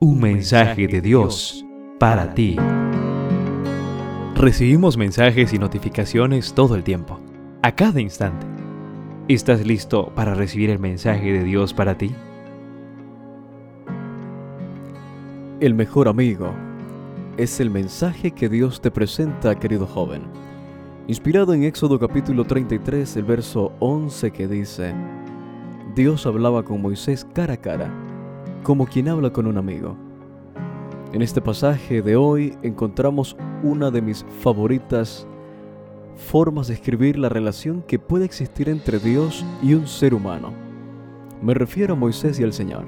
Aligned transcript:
Un 0.00 0.20
mensaje 0.20 0.86
de 0.86 1.00
Dios 1.00 1.66
para 1.98 2.32
ti. 2.32 2.56
Recibimos 4.36 4.96
mensajes 4.96 5.52
y 5.52 5.58
notificaciones 5.58 6.54
todo 6.54 6.76
el 6.76 6.84
tiempo, 6.84 7.18
a 7.62 7.74
cada 7.74 8.00
instante. 8.00 8.46
¿Estás 9.26 9.66
listo 9.66 10.12
para 10.14 10.34
recibir 10.34 10.70
el 10.70 10.78
mensaje 10.78 11.32
de 11.32 11.42
Dios 11.42 11.74
para 11.74 11.98
ti? 11.98 12.14
El 15.58 15.74
mejor 15.74 16.06
amigo 16.06 16.54
es 17.36 17.58
el 17.58 17.68
mensaje 17.68 18.30
que 18.30 18.48
Dios 18.48 18.80
te 18.80 18.92
presenta, 18.92 19.58
querido 19.58 19.84
joven. 19.84 20.22
Inspirado 21.08 21.54
en 21.54 21.64
Éxodo 21.64 21.98
capítulo 21.98 22.44
33, 22.44 23.16
el 23.16 23.24
verso 23.24 23.72
11 23.80 24.30
que 24.30 24.46
dice, 24.46 24.94
Dios 25.96 26.24
hablaba 26.24 26.62
con 26.62 26.82
Moisés 26.82 27.26
cara 27.34 27.54
a 27.54 27.60
cara 27.60 28.07
como 28.62 28.86
quien 28.86 29.08
habla 29.08 29.30
con 29.30 29.46
un 29.46 29.58
amigo. 29.58 29.96
En 31.12 31.22
este 31.22 31.40
pasaje 31.40 32.02
de 32.02 32.16
hoy 32.16 32.56
encontramos 32.62 33.36
una 33.62 33.90
de 33.90 34.02
mis 34.02 34.26
favoritas 34.40 35.26
formas 36.16 36.68
de 36.68 36.74
escribir 36.74 37.18
la 37.18 37.28
relación 37.28 37.82
que 37.82 37.98
puede 37.98 38.24
existir 38.24 38.68
entre 38.68 38.98
Dios 38.98 39.44
y 39.62 39.74
un 39.74 39.86
ser 39.86 40.12
humano. 40.12 40.52
Me 41.40 41.54
refiero 41.54 41.94
a 41.94 41.96
Moisés 41.96 42.38
y 42.40 42.44
al 42.44 42.52
Señor. 42.52 42.84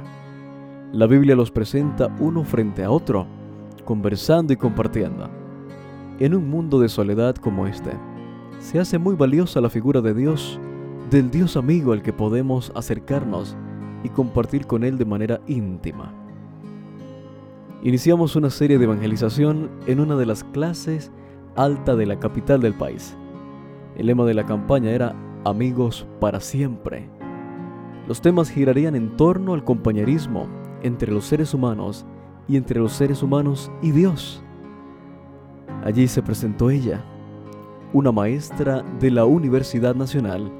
La 0.92 1.06
Biblia 1.06 1.36
los 1.36 1.50
presenta 1.50 2.14
uno 2.18 2.44
frente 2.44 2.82
a 2.82 2.90
otro, 2.90 3.26
conversando 3.84 4.52
y 4.52 4.56
compartiendo. 4.56 5.30
En 6.18 6.34
un 6.34 6.50
mundo 6.50 6.80
de 6.80 6.88
soledad 6.88 7.36
como 7.36 7.66
este, 7.66 7.92
se 8.58 8.80
hace 8.80 8.98
muy 8.98 9.14
valiosa 9.14 9.60
la 9.60 9.70
figura 9.70 10.00
de 10.00 10.12
Dios, 10.12 10.60
del 11.10 11.30
Dios 11.30 11.56
amigo 11.56 11.92
al 11.92 12.02
que 12.02 12.12
podemos 12.12 12.72
acercarnos 12.74 13.56
y 14.02 14.08
compartir 14.08 14.66
con 14.66 14.84
Él 14.84 14.98
de 14.98 15.04
manera 15.04 15.40
íntima. 15.46 16.14
Iniciamos 17.82 18.36
una 18.36 18.50
serie 18.50 18.78
de 18.78 18.84
evangelización 18.84 19.70
en 19.86 20.00
una 20.00 20.16
de 20.16 20.26
las 20.26 20.44
clases 20.44 21.10
alta 21.56 21.96
de 21.96 22.06
la 22.06 22.18
capital 22.18 22.60
del 22.60 22.74
país. 22.74 23.16
El 23.96 24.06
lema 24.06 24.24
de 24.24 24.34
la 24.34 24.44
campaña 24.44 24.90
era 24.90 25.14
Amigos 25.44 26.06
para 26.20 26.40
siempre. 26.40 27.08
Los 28.06 28.20
temas 28.20 28.50
girarían 28.50 28.94
en 28.94 29.16
torno 29.16 29.54
al 29.54 29.64
compañerismo 29.64 30.46
entre 30.82 31.10
los 31.10 31.24
seres 31.24 31.54
humanos 31.54 32.04
y 32.46 32.56
entre 32.56 32.80
los 32.80 32.92
seres 32.92 33.22
humanos 33.22 33.72
y 33.80 33.92
Dios. 33.92 34.42
Allí 35.82 36.06
se 36.08 36.22
presentó 36.22 36.68
ella, 36.68 37.02
una 37.94 38.12
maestra 38.12 38.82
de 39.00 39.10
la 39.10 39.24
Universidad 39.24 39.94
Nacional 39.94 40.52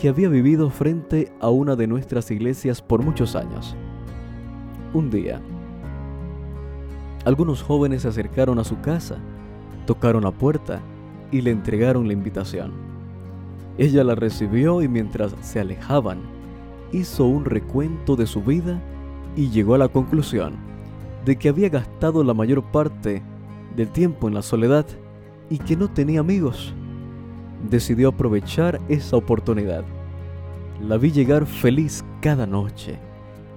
que 0.00 0.10
había 0.10 0.28
vivido 0.28 0.68
frente 0.68 1.32
a 1.40 1.48
una 1.48 1.74
de 1.74 1.86
nuestras 1.86 2.30
iglesias 2.30 2.82
por 2.82 3.02
muchos 3.02 3.34
años. 3.34 3.74
Un 4.92 5.10
día, 5.10 5.40
algunos 7.24 7.62
jóvenes 7.62 8.02
se 8.02 8.08
acercaron 8.08 8.58
a 8.58 8.64
su 8.64 8.80
casa, 8.80 9.16
tocaron 9.86 10.24
la 10.24 10.32
puerta 10.32 10.82
y 11.32 11.40
le 11.40 11.50
entregaron 11.50 12.06
la 12.06 12.12
invitación. 12.12 12.72
Ella 13.78 14.04
la 14.04 14.14
recibió 14.14 14.82
y 14.82 14.88
mientras 14.88 15.34
se 15.40 15.60
alejaban, 15.60 16.18
hizo 16.92 17.24
un 17.24 17.46
recuento 17.46 18.16
de 18.16 18.26
su 18.26 18.42
vida 18.42 18.80
y 19.34 19.48
llegó 19.48 19.74
a 19.74 19.78
la 19.78 19.88
conclusión 19.88 20.54
de 21.24 21.36
que 21.36 21.48
había 21.48 21.70
gastado 21.70 22.22
la 22.22 22.34
mayor 22.34 22.62
parte 22.64 23.22
del 23.74 23.88
tiempo 23.88 24.28
en 24.28 24.34
la 24.34 24.42
soledad 24.42 24.86
y 25.48 25.58
que 25.58 25.76
no 25.76 25.88
tenía 25.88 26.20
amigos 26.20 26.74
decidió 27.68 28.08
aprovechar 28.08 28.80
esa 28.88 29.16
oportunidad. 29.16 29.84
La 30.80 30.98
vi 30.98 31.10
llegar 31.10 31.46
feliz 31.46 32.04
cada 32.20 32.46
noche 32.46 32.98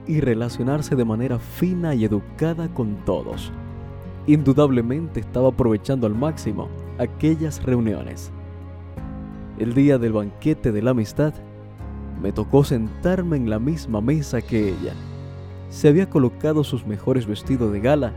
y 0.07 0.21
relacionarse 0.21 0.95
de 0.95 1.05
manera 1.05 1.37
fina 1.37 1.93
y 1.93 2.05
educada 2.05 2.67
con 2.73 2.95
todos. 3.05 3.51
Indudablemente 4.25 5.19
estaba 5.19 5.49
aprovechando 5.49 6.07
al 6.07 6.15
máximo 6.15 6.69
aquellas 6.97 7.63
reuniones. 7.63 8.31
El 9.57 9.73
día 9.73 9.97
del 9.97 10.13
banquete 10.13 10.71
de 10.71 10.81
la 10.81 10.91
amistad, 10.91 11.33
me 12.21 12.31
tocó 12.31 12.63
sentarme 12.63 13.37
en 13.37 13.49
la 13.49 13.59
misma 13.59 14.01
mesa 14.01 14.41
que 14.41 14.69
ella. 14.69 14.93
Se 15.69 15.87
había 15.87 16.09
colocado 16.09 16.63
sus 16.63 16.85
mejores 16.85 17.25
vestidos 17.25 17.71
de 17.71 17.79
gala 17.79 18.13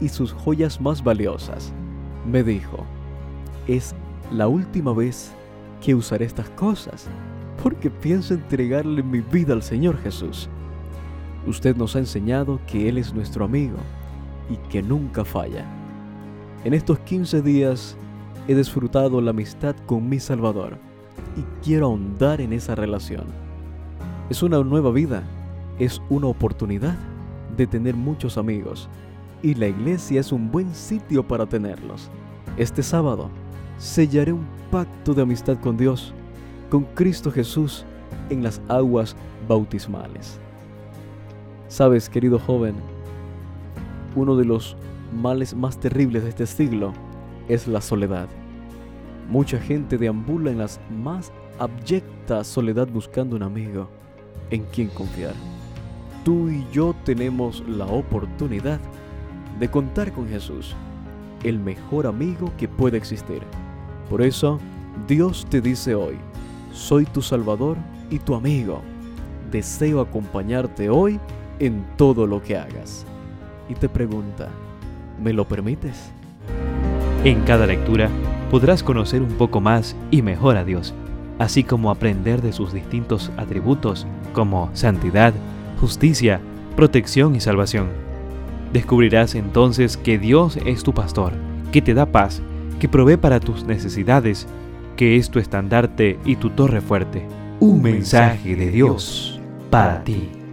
y 0.00 0.08
sus 0.08 0.32
joyas 0.32 0.80
más 0.80 1.02
valiosas. 1.02 1.72
Me 2.30 2.42
dijo, 2.42 2.84
es 3.66 3.94
la 4.34 4.48
última 4.48 4.92
vez 4.92 5.32
que 5.80 5.94
usaré 5.94 6.24
estas 6.24 6.50
cosas, 6.50 7.06
porque 7.62 7.88
pienso 7.88 8.34
entregarle 8.34 9.02
mi 9.02 9.20
vida 9.20 9.52
al 9.52 9.62
Señor 9.62 9.96
Jesús. 9.98 10.48
Usted 11.46 11.76
nos 11.76 11.94
ha 11.94 12.00
enseñado 12.00 12.58
que 12.66 12.88
Él 12.88 12.98
es 12.98 13.14
nuestro 13.14 13.44
amigo 13.44 13.76
y 14.50 14.56
que 14.68 14.82
nunca 14.82 15.24
falla. 15.24 15.64
En 16.64 16.74
estos 16.74 16.98
15 17.00 17.42
días 17.42 17.96
he 18.48 18.54
disfrutado 18.56 19.20
la 19.20 19.30
amistad 19.30 19.76
con 19.86 20.08
mi 20.08 20.18
Salvador 20.18 20.78
y 21.36 21.42
quiero 21.64 21.86
ahondar 21.86 22.40
en 22.40 22.52
esa 22.52 22.74
relación. 22.74 23.26
Es 24.30 24.42
una 24.42 24.62
nueva 24.64 24.90
vida, 24.90 25.22
es 25.78 26.02
una 26.10 26.26
oportunidad 26.26 26.96
de 27.56 27.68
tener 27.68 27.94
muchos 27.94 28.36
amigos 28.36 28.88
y 29.42 29.54
la 29.54 29.68
iglesia 29.68 30.20
es 30.20 30.32
un 30.32 30.50
buen 30.50 30.74
sitio 30.74 31.22
para 31.28 31.46
tenerlos. 31.46 32.10
Este 32.56 32.82
sábado 32.82 33.30
sellaré 33.78 34.32
un 34.32 34.46
pacto 34.70 35.14
de 35.14 35.22
amistad 35.22 35.58
con 35.60 35.76
Dios, 35.76 36.12
con 36.70 36.84
Cristo 36.84 37.30
Jesús 37.30 37.84
en 38.30 38.42
las 38.42 38.60
aguas 38.68 39.16
bautismales. 39.48 40.38
Sabes, 41.68 42.08
querido 42.08 42.38
joven, 42.38 42.74
uno 44.14 44.36
de 44.36 44.44
los 44.44 44.76
males 45.12 45.54
más 45.54 45.78
terribles 45.78 46.22
de 46.22 46.28
este 46.30 46.46
siglo 46.46 46.92
es 47.48 47.66
la 47.66 47.80
soledad. 47.80 48.28
Mucha 49.28 49.58
gente 49.58 49.98
deambula 49.98 50.50
en 50.50 50.58
las 50.58 50.80
más 50.90 51.32
abyecta 51.58 52.44
soledad 52.44 52.88
buscando 52.88 53.36
un 53.36 53.42
amigo 53.42 53.88
en 54.50 54.64
quien 54.64 54.88
confiar. 54.88 55.34
Tú 56.24 56.48
y 56.48 56.64
yo 56.72 56.94
tenemos 57.04 57.62
la 57.68 57.86
oportunidad 57.86 58.80
de 59.58 59.70
contar 59.70 60.12
con 60.12 60.28
Jesús, 60.28 60.74
el 61.42 61.58
mejor 61.58 62.06
amigo 62.06 62.52
que 62.56 62.68
puede 62.68 62.96
existir. 62.96 63.42
Por 64.08 64.22
eso, 64.22 64.60
Dios 65.08 65.46
te 65.48 65.60
dice 65.60 65.94
hoy, 65.94 66.16
soy 66.72 67.06
tu 67.06 67.22
Salvador 67.22 67.76
y 68.10 68.18
tu 68.18 68.34
amigo. 68.34 68.82
Deseo 69.50 70.00
acompañarte 70.00 70.90
hoy 70.90 71.18
en 71.58 71.84
todo 71.96 72.26
lo 72.26 72.42
que 72.42 72.56
hagas. 72.56 73.06
Y 73.68 73.74
te 73.74 73.88
pregunta, 73.88 74.48
¿me 75.22 75.32
lo 75.32 75.46
permites? 75.46 76.10
En 77.24 77.40
cada 77.42 77.66
lectura 77.66 78.10
podrás 78.50 78.82
conocer 78.82 79.22
un 79.22 79.32
poco 79.32 79.60
más 79.60 79.96
y 80.10 80.20
mejor 80.20 80.56
a 80.56 80.64
Dios, 80.64 80.92
así 81.38 81.64
como 81.64 81.90
aprender 81.90 82.42
de 82.42 82.52
sus 82.52 82.72
distintos 82.72 83.30
atributos 83.36 84.06
como 84.32 84.68
santidad, 84.74 85.32
justicia, 85.80 86.40
protección 86.76 87.34
y 87.36 87.40
salvación. 87.40 87.88
Descubrirás 88.72 89.34
entonces 89.34 89.96
que 89.96 90.18
Dios 90.18 90.58
es 90.66 90.82
tu 90.82 90.92
pastor, 90.92 91.32
que 91.72 91.80
te 91.80 91.94
da 91.94 92.06
paz 92.06 92.42
que 92.84 92.88
provee 92.90 93.16
para 93.16 93.40
tus 93.40 93.64
necesidades, 93.64 94.46
que 94.94 95.16
es 95.16 95.30
tu 95.30 95.38
estandarte 95.38 96.18
y 96.26 96.36
tu 96.36 96.50
torre 96.50 96.82
fuerte. 96.82 97.26
Un 97.58 97.80
mensaje 97.80 98.56
de 98.56 98.70
Dios 98.70 99.40
para 99.70 100.04
ti. 100.04 100.43